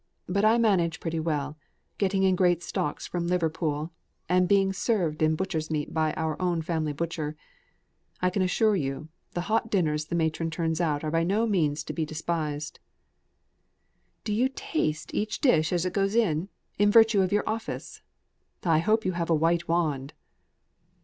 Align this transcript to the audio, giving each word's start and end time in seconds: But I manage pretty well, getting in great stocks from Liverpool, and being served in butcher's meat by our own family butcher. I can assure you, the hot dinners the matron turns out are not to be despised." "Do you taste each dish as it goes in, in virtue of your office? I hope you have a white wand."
But 0.27 0.43
I 0.43 0.57
manage 0.57 0.99
pretty 0.99 1.19
well, 1.19 1.59
getting 1.99 2.23
in 2.23 2.35
great 2.35 2.63
stocks 2.63 3.05
from 3.05 3.27
Liverpool, 3.27 3.91
and 4.27 4.47
being 4.47 4.73
served 4.73 5.21
in 5.21 5.35
butcher's 5.35 5.69
meat 5.69 5.93
by 5.93 6.11
our 6.13 6.41
own 6.41 6.63
family 6.63 6.91
butcher. 6.91 7.35
I 8.19 8.31
can 8.31 8.41
assure 8.41 8.75
you, 8.75 9.09
the 9.33 9.41
hot 9.41 9.69
dinners 9.69 10.05
the 10.05 10.15
matron 10.15 10.49
turns 10.49 10.81
out 10.81 11.03
are 11.03 11.11
not 11.23 11.75
to 11.85 11.93
be 11.93 12.03
despised." 12.03 12.79
"Do 14.23 14.33
you 14.33 14.49
taste 14.49 15.13
each 15.13 15.39
dish 15.39 15.71
as 15.71 15.85
it 15.85 15.93
goes 15.93 16.15
in, 16.15 16.49
in 16.79 16.89
virtue 16.89 17.21
of 17.21 17.31
your 17.31 17.47
office? 17.47 18.01
I 18.63 18.79
hope 18.79 19.05
you 19.05 19.11
have 19.11 19.29
a 19.29 19.35
white 19.35 19.67
wand." 19.67 20.13